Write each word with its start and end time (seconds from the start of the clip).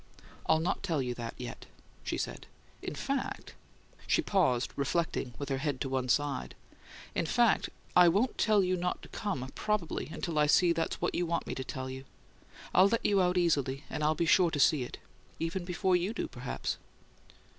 "I'll 0.47 0.59
not 0.59 0.81
tell 0.81 0.99
you 0.99 1.13
that 1.13 1.35
yet," 1.37 1.67
she 2.03 2.17
said. 2.17 2.47
"In 2.81 2.95
fact" 2.95 3.53
She 4.07 4.23
paused, 4.23 4.71
reflecting, 4.75 5.35
with 5.37 5.49
her 5.49 5.59
head 5.59 5.79
to 5.81 5.89
one 5.89 6.09
side. 6.09 6.55
"In 7.13 7.27
fact, 7.27 7.69
I 7.95 8.09
won't 8.09 8.35
tell 8.35 8.63
you 8.63 8.75
not 8.75 9.03
to 9.03 9.09
come, 9.09 9.47
probably, 9.53 10.07
until 10.07 10.39
I 10.39 10.47
see 10.47 10.73
that's 10.73 10.99
what 11.01 11.13
you 11.13 11.27
want 11.27 11.45
me 11.45 11.53
to 11.53 11.63
tell 11.63 11.87
you. 11.87 12.05
I'll 12.73 12.87
let 12.87 13.05
you 13.05 13.21
out 13.21 13.37
easily 13.37 13.83
and 13.91 14.03
I'll 14.03 14.15
be 14.15 14.25
sure 14.25 14.49
to 14.49 14.59
see 14.59 14.81
it. 14.81 14.97
Even 15.39 15.65
before 15.65 15.95
you 15.95 16.13
do, 16.13 16.27
perhaps." 16.27 16.77